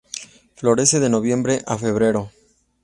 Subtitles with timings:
[0.55, 2.31] Florece de noviembre a febrero.